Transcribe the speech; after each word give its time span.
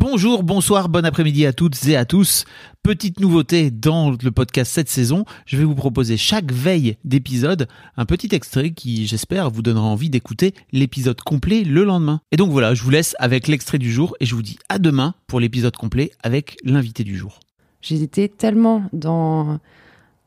Bonjour, 0.00 0.44
bonsoir, 0.44 0.88
bon 0.88 1.04
après-midi 1.04 1.44
à 1.44 1.52
toutes 1.52 1.84
et 1.88 1.96
à 1.96 2.04
tous. 2.04 2.44
Petite 2.84 3.18
nouveauté 3.18 3.72
dans 3.72 4.12
le 4.12 4.30
podcast 4.30 4.70
cette 4.72 4.88
saison, 4.88 5.24
je 5.44 5.56
vais 5.56 5.64
vous 5.64 5.74
proposer 5.74 6.16
chaque 6.16 6.52
veille 6.52 6.96
d'épisode 7.04 7.66
un 7.96 8.04
petit 8.04 8.32
extrait 8.32 8.70
qui, 8.70 9.08
j'espère, 9.08 9.50
vous 9.50 9.60
donnera 9.60 9.86
envie 9.86 10.08
d'écouter 10.08 10.54
l'épisode 10.70 11.20
complet 11.20 11.64
le 11.64 11.82
lendemain. 11.82 12.20
Et 12.30 12.36
donc 12.36 12.52
voilà, 12.52 12.74
je 12.74 12.84
vous 12.84 12.90
laisse 12.90 13.16
avec 13.18 13.48
l'extrait 13.48 13.78
du 13.78 13.90
jour 13.90 14.14
et 14.20 14.24
je 14.24 14.36
vous 14.36 14.42
dis 14.42 14.60
à 14.68 14.78
demain 14.78 15.14
pour 15.26 15.40
l'épisode 15.40 15.76
complet 15.76 16.12
avec 16.22 16.58
l'invité 16.62 17.02
du 17.02 17.16
jour. 17.16 17.40
J'hésitais 17.82 18.28
tellement 18.28 18.84
dans, 18.92 19.58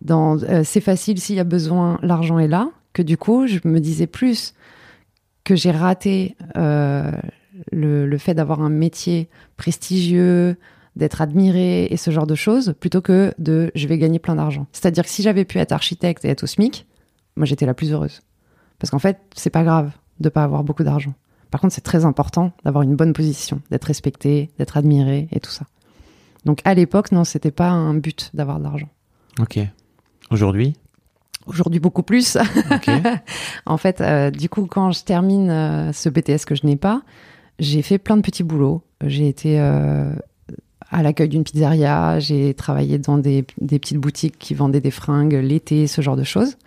dans 0.02 0.38
euh, 0.44 0.64
c'est 0.66 0.82
facile 0.82 1.18
s'il 1.18 1.38
y 1.38 1.40
a 1.40 1.46
besoin, 1.46 1.98
l'argent 2.02 2.40
est 2.40 2.50
là, 2.50 2.72
que 2.92 3.02
du 3.02 3.16
coup, 3.16 3.48
je 3.48 3.60
me 3.64 3.80
disais 3.80 4.08
plus 4.08 4.54
que 5.46 5.56
j'ai 5.56 5.72
raté 5.72 6.36
euh, 6.58 7.14
le, 7.72 8.06
le 8.08 8.18
fait 8.18 8.34
d'avoir 8.34 8.62
un 8.62 8.70
métier 8.70 9.30
prestigieux, 9.58 10.58
d'être 10.96 11.22
admiré 11.22 11.86
et 11.86 11.98
ce 11.98 12.12
genre 12.12 12.28
de 12.28 12.36
choses, 12.36 12.74
plutôt 12.80 13.02
que 13.02 13.34
de 13.38 13.72
je 13.76 13.88
vais 13.88 13.98
gagner 13.98 14.20
plein 14.20 14.36
d'argent. 14.36 14.68
C'est-à-dire 14.72 15.04
que 15.04 15.10
si 15.10 15.22
j'avais 15.22 15.46
pu 15.46 15.58
être 15.58 15.72
architecte 15.72 16.26
et 16.26 16.30
être 16.30 16.44
au 16.44 16.48
SMIC, 16.48 16.86
moi 17.36 17.46
j'étais 17.46 17.66
la 17.66 17.74
plus 17.74 17.92
heureuse. 17.94 18.22
Parce 18.80 18.92
qu'en 18.92 19.00
fait, 19.00 19.20
c'est 19.36 19.50
pas 19.50 19.64
grave 19.64 19.92
de 20.20 20.30
pas 20.30 20.44
avoir 20.44 20.64
beaucoup 20.64 20.84
d'argent. 20.84 21.14
Par 21.50 21.62
contre, 21.62 21.74
c'est 21.74 21.82
très 21.82 22.06
important 22.06 22.52
d'avoir 22.64 22.84
une 22.84 22.96
bonne 22.96 23.14
position, 23.14 23.62
d'être 23.72 23.86
respecté, 23.86 24.50
d'être 24.58 24.78
admiré 24.78 25.28
et 25.32 25.40
tout 25.40 25.52
ça. 25.52 25.66
Donc 26.46 26.60
à 26.66 26.74
l'époque, 26.74 27.12
non, 27.12 27.24
c'était 27.24 27.52
pas 27.52 27.70
un 27.70 27.94
but 27.94 28.32
d'avoir 28.34 28.60
de 28.60 28.64
l'argent. 28.64 28.90
Ok. 29.40 29.60
Aujourd'hui? 30.30 30.76
Aujourd'hui, 31.46 31.80
beaucoup 31.80 32.04
plus. 32.04 32.38
Ok. 32.72 32.90
en 33.66 33.78
fait, 33.78 34.02
euh, 34.02 34.32
du 34.32 34.50
coup, 34.50 34.66
quand 34.66 34.92
je 34.92 35.04
termine 35.04 35.50
euh, 35.50 35.94
ce 35.94 36.10
BTS 36.10 36.46
que 36.46 36.56
je 36.56 36.66
n'ai 36.66 36.76
pas, 36.76 37.02
j'ai 37.62 37.82
fait 37.82 37.98
plein 37.98 38.18
de 38.18 38.22
petits 38.22 38.44
boulots. 38.44 38.82
J'ai 39.06 39.30
été 39.30 39.60
euh, 39.60 40.12
à 40.90 41.02
l'accueil 41.04 41.30
d'une 41.30 41.44
pizzeria, 41.46 42.20
j'ai 42.20 42.54
travaillé 42.54 42.98
dans 42.98 43.18
des, 43.18 43.46
des 43.62 43.80
petites 43.80 43.98
boutiques 44.00 44.38
qui 44.38 44.54
vendaient 44.54 44.82
des 44.82 44.92
fringues 44.92 45.34
l'été, 45.42 45.88
ce 45.88 46.02
genre 46.02 46.18
de 46.18 46.24
choses. 46.26 46.58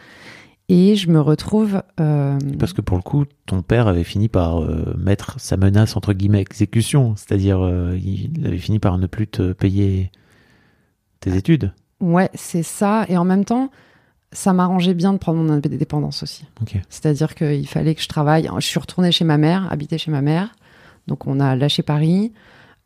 Et 0.70 0.96
je 0.96 1.10
me 1.10 1.20
retrouve. 1.20 1.82
euh, 2.00 2.38
Parce 2.58 2.72
que 2.72 2.80
pour 2.80 2.96
le 2.96 3.02
coup, 3.02 3.24
ton 3.44 3.60
père 3.60 3.86
avait 3.86 4.04
fini 4.04 4.28
par 4.28 4.62
euh, 4.62 4.94
mettre 4.96 5.38
sa 5.38 5.58
menace 5.58 5.94
entre 5.94 6.14
guillemets 6.14 6.40
exécution, 6.40 7.14
c'est-à-dire 7.16 7.60
il 8.02 8.46
avait 8.46 8.56
fini 8.56 8.78
par 8.78 8.96
ne 8.96 9.06
plus 9.06 9.26
te 9.26 9.52
payer 9.52 10.10
tes 11.20 11.36
études. 11.36 11.72
Ouais, 12.00 12.30
c'est 12.34 12.62
ça. 12.62 13.04
Et 13.08 13.18
en 13.18 13.24
même 13.24 13.44
temps, 13.44 13.70
ça 14.32 14.52
m'arrangeait 14.52 14.94
bien 14.94 15.12
de 15.12 15.18
prendre 15.18 15.38
mon 15.42 15.50
indépendance 15.52 16.22
aussi. 16.22 16.44
C'est-à-dire 16.88 17.34
qu'il 17.34 17.68
fallait 17.68 17.94
que 17.94 18.02
je 18.02 18.08
travaille. 18.08 18.48
Je 18.56 18.66
suis 18.66 18.80
retournée 18.80 19.12
chez 19.12 19.24
ma 19.24 19.38
mère, 19.38 19.70
habiter 19.70 19.98
chez 19.98 20.10
ma 20.10 20.22
mère. 20.22 20.54
Donc 21.06 21.26
on 21.26 21.40
a 21.40 21.56
lâché 21.56 21.82
Paris. 21.82 22.32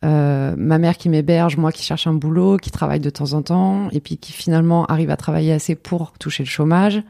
Euh, 0.04 0.54
ma 0.56 0.78
mère 0.78 0.96
qui 0.96 1.08
m'héberge, 1.08 1.56
moi 1.56 1.72
qui 1.72 1.82
cherche 1.82 2.06
un 2.06 2.14
boulot, 2.14 2.56
qui 2.56 2.70
travaille 2.70 3.00
de 3.00 3.10
temps 3.10 3.32
en 3.32 3.42
temps, 3.42 3.88
et 3.90 4.00
puis 4.00 4.16
qui 4.16 4.32
finalement 4.32 4.84
arrive 4.86 5.10
à 5.10 5.16
travailler 5.16 5.52
assez 5.52 5.74
pour 5.74 6.12
toucher 6.12 6.44
le 6.44 6.48
chômage, 6.48 7.02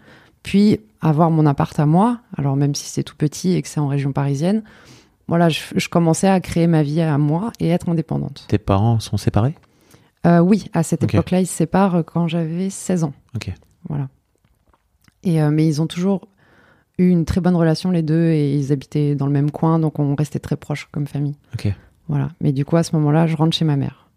puis 0.43 0.81
avoir 1.01 1.31
mon 1.31 1.45
appart 1.45 1.79
à 1.79 1.87
moi. 1.87 2.21
Alors 2.37 2.57
même 2.57 2.75
si 2.75 2.87
c'est 2.87 3.03
tout 3.03 3.17
petit 3.17 3.53
et 3.53 3.63
que 3.63 3.69
c'est 3.69 3.81
en 3.81 3.89
région 3.89 4.13
parisienne, 4.13 4.63
voilà, 5.27 5.51
je, 5.51 5.61
je 5.77 5.89
commençais 5.91 6.29
à 6.29 6.41
créer 6.41 6.67
ma 6.67 6.83
vie 6.83 7.03
à 7.03 7.19
moi 7.19 7.53
et 7.61 7.69
être 7.69 7.91
indépendante. 7.91 8.47
Tes 8.49 8.57
parents 8.57 8.99
sont 9.01 9.19
séparés? 9.19 9.55
Euh, 10.27 10.39
oui, 10.41 10.67
à 10.73 10.83
cette 10.83 11.03
époque-là, 11.03 11.41
ils 11.41 11.47
se 11.47 11.55
séparent 11.55 12.03
quand 12.05 12.27
j'avais 12.27 12.71
16 12.71 13.05
ans. 13.05 13.13
Ok. 13.37 13.53
Voilà. 13.89 14.09
Et, 15.23 15.41
euh, 15.43 15.51
mais 15.51 15.67
ils 15.67 15.81
ont 15.81 15.87
toujours 15.87 16.29
eu 16.99 17.09
une 17.09 17.25
très 17.25 17.41
bonne 17.41 17.57
relation, 17.57 17.91
les 17.91 18.03
deux, 18.03 18.31
et 18.31 18.55
ils 18.55 18.73
habitaient 18.73 19.15
dans 19.15 19.27
le 19.27 19.33
même 19.33 19.51
coin, 19.51 19.79
donc 19.79 19.99
on 19.99 20.15
restait 20.15 20.39
très 20.39 20.57
proches 20.57 20.89
comme 20.93 21.07
famille. 21.07 21.37
Ok. 21.55 21.73
Voilà. 22.09 22.31
Mais 22.41 22.53
du 22.53 22.65
coup, 22.65 22.77
à 22.77 22.83
ce 22.83 22.95
moment-là, 22.97 23.27
je 23.27 23.37
rentre 23.37 23.57
chez 23.57 23.65
ma 23.65 23.77
mère. 23.77 24.09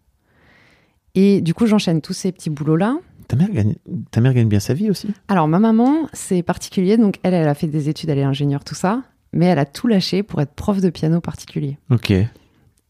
Et 1.14 1.40
du 1.40 1.54
coup, 1.54 1.66
j'enchaîne 1.66 2.00
tous 2.00 2.14
ces 2.14 2.32
petits 2.32 2.50
boulots-là. 2.50 2.98
Ta 3.28 3.36
mère 3.36 3.50
gagne, 3.50 3.74
ta 4.10 4.20
mère 4.20 4.34
gagne 4.34 4.48
bien 4.48 4.60
sa 4.60 4.74
vie 4.74 4.90
aussi 4.90 5.08
Alors, 5.28 5.46
ma 5.46 5.58
maman, 5.58 6.08
c'est 6.12 6.42
particulier, 6.42 6.96
donc 6.96 7.18
elle, 7.22 7.34
elle 7.34 7.48
a 7.48 7.54
fait 7.54 7.66
des 7.66 7.88
études, 7.88 8.10
elle 8.10 8.18
est 8.18 8.24
ingénieure, 8.24 8.64
tout 8.64 8.74
ça, 8.74 9.02
mais 9.32 9.46
elle 9.46 9.58
a 9.58 9.66
tout 9.66 9.86
lâché 9.86 10.22
pour 10.22 10.40
être 10.40 10.52
prof 10.52 10.80
de 10.80 10.90
piano 10.90 11.20
particulier. 11.20 11.78
Ok. 11.90 12.12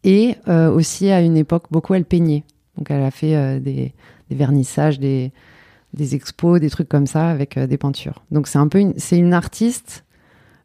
Et 0.05 0.37
euh, 0.49 0.71
aussi, 0.71 1.11
à 1.11 1.21
une 1.21 1.37
époque, 1.37 1.65
beaucoup, 1.71 1.95
elle 1.95 2.05
peignait. 2.05 2.45
Donc, 2.77 2.91
elle 2.91 3.03
a 3.03 3.11
fait 3.11 3.37
euh, 3.37 3.61
des, 3.61 3.93
des 4.31 4.37
vernissages, 4.37 4.99
des, 4.99 5.33
des 5.95 6.15
expos, 6.15 6.61
des 6.61 6.71
trucs 6.71 6.89
comme 6.89 7.07
ça 7.07 7.29
avec 7.29 7.57
euh, 7.57 7.67
des 7.67 7.79
peintures. 7.79 8.23
Donc, 8.31 8.47
c'est 8.47 8.59
un 8.59 8.69
peu 8.69 8.79
une, 8.79 8.95
c'est 8.97 9.19
une 9.19 9.35
artiste. 9.35 10.05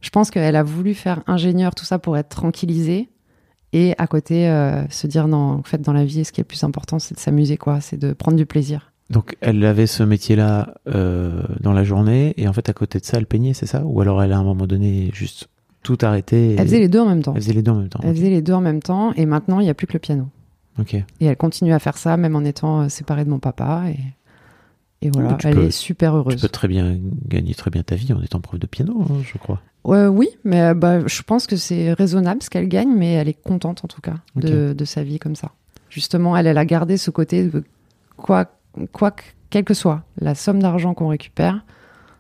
Je 0.02 0.10
pense 0.10 0.30
qu'elle 0.32 0.56
a 0.56 0.64
voulu 0.64 0.94
faire 0.94 1.22
ingénieur, 1.28 1.76
tout 1.76 1.86
ça 1.86 2.00
pour 2.00 2.18
être 2.18 2.30
tranquillisée. 2.30 3.10
Et 3.74 3.94
à 3.98 4.08
côté, 4.08 4.48
euh, 4.50 4.88
se 4.90 5.08
dire, 5.08 5.28
non, 5.28 5.38
en 5.38 5.64
fait, 5.64 5.82
dans 5.82 5.92
la 5.94 6.06
vie, 6.06 6.24
ce 6.24 6.32
qui 6.32 6.40
est 6.40 6.44
le 6.44 6.48
plus 6.48 6.64
important, 6.64 7.00
c'est 7.00 7.16
de 7.16 7.20
s'amuser, 7.20 7.58
quoi. 7.58 7.82
C'est 7.82 7.98
de 7.98 8.14
prendre 8.14 8.38
du 8.38 8.46
plaisir. 8.46 8.92
Donc 9.10 9.38
elle 9.40 9.64
avait 9.64 9.88
ce 9.88 10.04
métier-là 10.04 10.74
euh, 10.90 11.42
dans 11.62 11.72
la 11.72 11.86
journée 11.86 12.34
et 12.36 12.46
en 12.50 12.52
fait 12.52 12.68
à 12.68 12.74
côté 12.74 13.00
de 13.00 13.06
ça 13.06 13.16
elle 13.18 13.26
peignait, 13.26 13.54
c'est 13.54 13.66
ça? 13.66 13.82
Ou 13.86 14.02
alors 14.02 14.22
elle 14.22 14.34
a 14.34 14.36
à 14.36 14.40
un 14.40 14.44
moment 14.44 14.68
donné 14.68 15.12
juste 15.14 15.48
tout 15.82 15.98
arrêté 16.02 16.50
et- 16.50 16.56
Elle 16.58 16.66
faisait 16.68 16.80
les 16.80 16.90
deux 16.90 17.00
en 17.00 17.06
même 17.06 17.22
temps. 17.24 17.32
Elle 17.34 17.42
faisait 17.42 17.54
les 17.54 17.62
deux 17.62 17.72
en 17.72 17.76
même 17.76 17.88
temps. 17.88 18.02
Elle 18.04 18.14
faisait 18.14 18.30
les 18.30 18.42
deux 18.42 18.52
en 18.52 18.60
même 18.60 18.82
temps. 18.82 19.14
Et 19.14 19.26
maintenant, 19.26 19.62
il 19.62 19.64
n'y 19.64 19.70
a 19.70 19.74
plus 19.74 19.88
que 19.88 19.94
le 19.94 20.00
piano. 20.00 20.28
Ok. 20.78 20.96
Et 20.96 21.06
elle 21.22 21.38
continue 21.38 21.72
à 21.72 21.80
faire 21.80 21.98
ça, 21.98 22.18
même 22.18 22.36
en 22.36 22.44
étant 22.44 22.90
séparée 22.90 23.24
de 23.24 23.30
mon 23.30 23.40
papa. 23.40 23.84
Et, 23.88 23.96
et 25.02 25.10
voilà, 25.10 25.38
elle 25.44 25.56
peux- 25.56 25.64
est 25.66 25.72
super 25.72 26.16
heureuse. 26.16 26.36
Tu 26.36 26.42
peux 26.42 26.50
très 26.50 26.68
bien 26.68 26.98
gagner 27.28 27.54
très 27.54 27.70
bien 27.72 27.84
ta 27.84 27.96
vie 27.96 28.12
en 28.14 28.22
étant 28.22 28.40
prof 28.42 28.60
de 28.60 28.68
piano, 28.68 29.02
hein, 29.10 29.16
je 29.24 29.38
crois. 29.38 29.62
Oui, 29.86 30.28
mais 30.44 30.62
euh, 30.62 30.74
bah, 30.74 31.08
je 31.08 31.22
pense 31.22 31.48
que 31.48 31.56
c'est 31.56 31.94
raisonnable 31.94 32.44
ce 32.44 32.50
qu'elle 32.50 32.68
gagne, 32.68 32.94
mais 32.94 33.14
elle 33.14 33.30
est 33.30 33.42
contente 33.42 33.86
en 33.86 33.88
tout 33.88 34.02
cas 34.02 34.16
de, 34.36 34.74
de 34.74 34.86
sa 34.86 35.04
vie 35.04 35.18
comme 35.20 35.36
ça. 35.36 35.52
Justement, 35.90 36.36
elle, 36.36 36.48
elle 36.48 36.58
a 36.58 36.66
gardé 36.66 36.98
ce 36.98 37.10
côté 37.10 37.48
de 37.48 37.64
quoi, 38.18 38.52
quoi, 38.92 39.12
que- 39.12 39.24
quelle 39.50 39.64
que 39.64 39.74
soit 39.74 40.04
la 40.20 40.36
somme 40.36 40.62
d'argent 40.62 40.94
qu'on 40.94 41.08
récupère, 41.08 41.64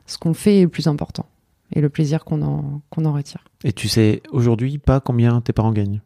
ce 0.05 0.17
qu'on 0.17 0.33
fait 0.33 0.59
est 0.59 0.63
le 0.63 0.69
plus 0.69 0.87
important 0.87 1.25
et 1.75 1.81
le 1.81 1.89
plaisir 1.89 2.23
qu'on 2.23 2.41
en, 2.41 2.81
qu'on 2.89 3.03
en 3.03 3.11
retire. 3.11 3.43
Et 3.65 3.73
tu 3.73 3.89
sais 3.89 4.21
aujourd'hui 4.31 4.77
pas 4.77 5.01
combien 5.01 5.41
tes 5.41 5.51
parents 5.51 5.73
gagnent? 5.73 5.99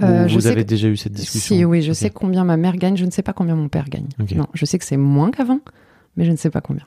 Euh, 0.00 0.24
Ou 0.24 0.28
je 0.28 0.34
Vous 0.34 0.40
sais 0.40 0.48
avez 0.48 0.62
que- 0.64 0.68
déjà 0.68 0.88
eu 0.88 0.96
cette 0.96 1.12
discussion 1.12 1.54
Si, 1.56 1.64
oui, 1.64 1.82
je 1.82 1.92
sais 1.92 2.10
combien 2.10 2.44
ma 2.44 2.56
mère 2.56 2.76
gagne, 2.76 2.96
je 2.96 3.04
ne 3.04 3.10
sais 3.10 3.22
pas 3.22 3.32
combien 3.32 3.54
mon 3.54 3.68
père 3.68 3.88
gagne. 3.88 4.08
Non, 4.36 4.46
je 4.54 4.64
sais 4.64 4.78
que 4.78 4.84
c'est 4.84 4.96
moins 4.96 5.30
qu'avant, 5.30 5.60
mais 6.16 6.24
je 6.24 6.30
ne 6.32 6.36
sais 6.36 6.50
pas 6.50 6.60
combien. 6.60 6.84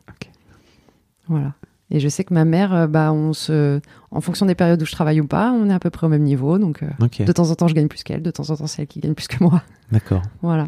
Voilà. 1.27 1.53
Et 1.91 1.99
je 1.99 2.09
sais 2.09 2.23
que 2.23 2.33
ma 2.33 2.45
mère, 2.45 2.73
euh, 2.73 2.88
bah, 2.88 3.13
on 3.13 3.31
se, 3.33 3.79
en 4.11 4.19
fonction 4.21 4.45
des 4.47 4.55
périodes 4.55 4.81
où 4.81 4.85
je 4.85 4.91
travaille 4.91 5.21
ou 5.21 5.27
pas, 5.27 5.51
on 5.51 5.69
est 5.69 5.73
à 5.73 5.79
peu 5.79 5.91
près 5.91 6.07
au 6.07 6.09
même 6.09 6.23
niveau. 6.23 6.57
Donc, 6.57 6.81
euh, 6.83 6.88
de 7.25 7.31
temps 7.31 7.49
en 7.51 7.55
temps, 7.55 7.67
je 7.67 7.75
gagne 7.75 7.88
plus 7.88 8.03
qu'elle, 8.03 8.23
de 8.23 8.31
temps 8.31 8.49
en 8.49 8.55
temps, 8.57 8.67
c'est 8.67 8.81
elle 8.81 8.88
qui 8.88 8.99
gagne 8.99 9.13
plus 9.13 9.27
que 9.27 9.41
moi. 9.43 9.61
d'accord. 9.91 10.23
Voilà. 10.41 10.67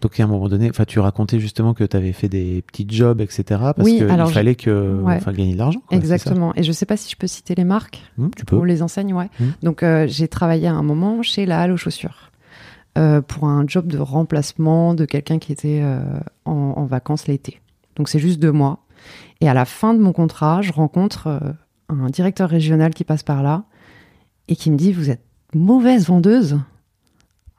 Donc 0.00 0.18
à 0.18 0.24
un 0.24 0.26
moment 0.26 0.48
donné, 0.48 0.70
enfin 0.70 0.84
tu 0.84 0.98
racontais 0.98 1.38
justement 1.38 1.74
que 1.74 1.84
tu 1.84 1.96
avais 1.96 2.12
fait 2.12 2.28
des 2.28 2.62
petits 2.62 2.86
jobs, 2.88 3.20
etc. 3.20 3.42
Parce 3.48 3.80
Oui, 3.84 3.98
qu'il 3.98 4.26
fallait 4.32 4.54
que, 4.54 5.00
Ouais. 5.02 5.16
enfin 5.16 5.32
gagner 5.32 5.52
de 5.52 5.58
l'argent. 5.58 5.82
Exactement. 5.90 6.52
Et 6.56 6.62
je 6.62 6.72
sais 6.72 6.86
pas 6.86 6.96
si 6.96 7.10
je 7.10 7.16
peux 7.16 7.26
citer 7.26 7.54
les 7.54 7.64
marques 7.64 8.02
Hum, 8.18 8.30
tu 8.34 8.44
peux. 8.46 8.56
ou 8.56 8.64
les 8.64 8.82
enseignes, 8.82 9.12
ouais. 9.12 9.28
Mhm. 9.38 9.52
Donc, 9.62 9.82
euh, 9.82 10.06
j'ai 10.08 10.26
travaillé 10.28 10.68
à 10.68 10.72
un 10.74 10.82
moment 10.82 11.22
chez 11.22 11.44
la 11.44 11.60
Halle 11.60 11.72
aux 11.72 11.76
chaussures 11.76 12.30
euh, 12.98 13.20
pour 13.20 13.44
un 13.44 13.64
job 13.66 13.86
de 13.88 13.98
remplacement 13.98 14.94
de 14.94 15.04
quelqu'un 15.04 15.38
qui 15.38 15.52
était 15.52 15.80
euh, 15.82 16.00
en, 16.46 16.52
en 16.76 16.84
vacances 16.86 17.26
l'été. 17.26 17.60
Donc, 17.96 18.08
c'est 18.08 18.18
juste 18.18 18.40
deux 18.40 18.52
mois. 18.52 18.84
Et 19.42 19.48
à 19.48 19.54
la 19.54 19.64
fin 19.66 19.92
de 19.94 19.98
mon 20.00 20.12
contrat, 20.12 20.62
je 20.62 20.72
rencontre 20.72 21.54
un 21.88 22.06
directeur 22.10 22.48
régional 22.48 22.94
qui 22.94 23.04
passe 23.04 23.22
par 23.22 23.42
là 23.42 23.64
et 24.48 24.56
qui 24.56 24.70
me 24.70 24.76
dit 24.76 24.92
Vous 24.92 25.10
êtes 25.10 25.22
mauvaise 25.54 26.06
vendeuse 26.06 26.58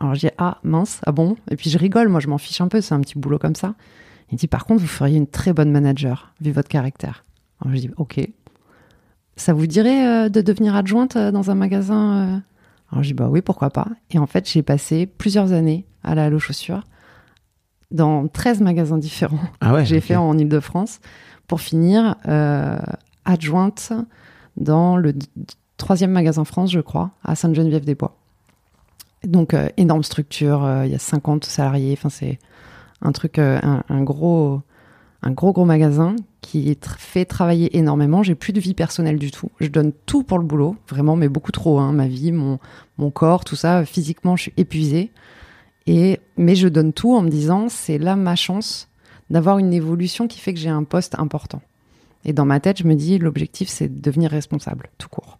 Alors, 0.01 0.15
je 0.15 0.21
dis 0.21 0.33
Ah, 0.39 0.57
mince, 0.63 1.00
ah 1.06 1.12
bon? 1.12 1.38
Et 1.51 1.56
puis, 1.56 1.69
je 1.69 1.77
rigole, 1.77 2.09
moi, 2.09 2.19
je 2.19 2.27
m'en 2.27 2.39
fiche 2.39 2.59
un 2.59 2.68
peu, 2.68 2.81
c'est 2.81 2.95
un 2.95 3.00
petit 3.01 3.19
boulot 3.19 3.38
comme 3.38 3.53
ça. 3.56 3.75
Il 4.31 4.38
dit 4.38 4.48
Par 4.48 4.65
contre, 4.65 4.81
vous 4.81 4.88
feriez 4.88 5.15
une 5.15 5.27
très 5.27 5.53
bonne 5.53 5.71
manager, 5.71 6.33
vu 6.42 6.51
votre 6.51 6.69
caractère. 6.69 7.24
Alors, 7.62 7.75
je 7.75 7.81
dis 7.81 7.92
Ok. 7.98 8.19
Ça 9.36 9.53
vous 9.53 9.68
dirait 9.68 10.07
euh, 10.07 10.30
de 10.30 10.42
devenir 10.42 10.75
adjointe 10.75 11.15
euh, 11.15 11.31
dans 11.31 11.51
un 11.51 11.56
magasin 11.56 12.13
euh? 12.13 12.39
Alors, 12.92 13.03
je 13.03 13.09
dis 13.09 13.13
Bah 13.13 13.30
oui, 13.30 13.42
pourquoi 13.42 13.69
pas. 13.69 13.88
Et 14.09 14.18
en 14.18 14.25
fait, 14.25 14.50
j'ai 14.50 14.63
passé 14.63 15.06
plusieurs 15.06 15.51
années 15.51 15.86
à 16.04 16.15
la 16.15 16.30
aux 16.30 16.39
chaussures 16.39 16.83
dans 17.92 18.27
13 18.27 18.62
magasins 18.62 18.97
différents 18.97 19.38
Ah 19.59 19.74
ouais. 19.74 19.86
j'ai 19.86 20.00
fait 20.00 20.15
en 20.15 20.38
Ile-de-France 20.38 21.00
pour 21.45 21.59
finir 21.59 22.15
adjointe 23.25 23.92
dans 24.56 24.95
le 24.95 25.13
troisième 25.75 26.12
magasin 26.12 26.45
France, 26.45 26.71
je 26.71 26.80
crois, 26.80 27.12
à 27.24 27.36
Sainte-Geneviève-des-Bois. 27.36 28.20
Donc, 29.23 29.53
euh, 29.53 29.69
énorme 29.77 30.03
structure, 30.03 30.63
euh, 30.63 30.85
il 30.85 30.91
y 30.91 30.95
a 30.95 31.00
50 31.00 31.45
salariés, 31.45 31.94
enfin, 31.94 32.09
c'est 32.09 32.39
un 33.01 33.12
truc, 33.12 33.38
euh, 33.38 33.59
un, 33.62 34.03
gros, 34.03 34.62
un 35.21 35.31
gros, 35.31 35.53
gros 35.53 35.65
magasin 35.65 36.15
qui 36.41 36.75
fait 36.97 37.25
travailler 37.25 37.77
énormément. 37.77 38.23
J'ai 38.23 38.35
plus 38.35 38.53
de 38.53 38.59
vie 38.59 38.73
personnelle 38.73 39.19
du 39.19 39.31
tout. 39.31 39.50
Je 39.59 39.68
donne 39.68 39.91
tout 40.06 40.23
pour 40.23 40.39
le 40.39 40.45
boulot, 40.45 40.75
vraiment, 40.89 41.15
mais 41.15 41.29
beaucoup 41.29 41.51
trop, 41.51 41.79
hein, 41.79 41.91
ma 41.94 42.07
vie, 42.07 42.31
mon, 42.31 42.59
mon 42.97 43.12
corps, 43.12 43.44
tout 43.44 43.56
ça. 43.56 43.85
Physiquement, 43.85 44.35
je 44.35 44.44
suis 44.44 44.53
épuisée. 44.57 45.12
Et, 45.88 46.19
mais 46.38 46.56
je 46.56 46.68
donne 46.68 46.94
tout 46.94 47.15
en 47.15 47.21
me 47.21 47.29
disant, 47.29 47.69
c'est 47.69 47.97
là 47.97 48.15
ma 48.15 48.35
chance 48.35 48.88
d'avoir 49.29 49.59
une 49.59 49.73
évolution 49.73 50.27
qui 50.27 50.39
fait 50.39 50.53
que 50.53 50.59
j'ai 50.59 50.69
un 50.69 50.83
poste 50.83 51.15
important. 51.18 51.62
Et 52.25 52.33
dans 52.33 52.45
ma 52.45 52.59
tête, 52.59 52.77
je 52.79 52.83
me 52.83 52.95
dis, 52.95 53.18
l'objectif, 53.18 53.69
c'est 53.69 53.88
de 53.88 54.01
devenir 54.01 54.31
responsable, 54.31 54.89
tout 54.97 55.09
court. 55.09 55.39